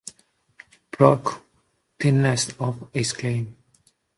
Brock 0.89 1.43
Thiessen 1.99 2.55
of 2.59 2.89
Exclaim! 2.91 3.55